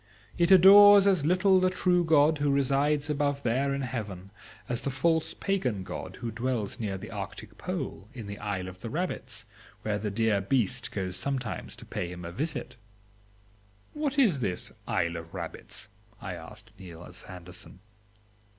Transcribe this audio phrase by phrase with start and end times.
[0.35, 4.31] It adores as little the true God who resides above there in heaven,
[4.67, 8.81] as the false pagan god who dwells near the arctic pole, in the Isle of
[8.81, 9.45] the Rabbits,
[9.83, 12.77] where the dear beast goes sometimes to pay him a visit.
[13.93, 15.87] "What is this Isle of Rabbits?"
[16.19, 17.77] I asked Niels Andersen.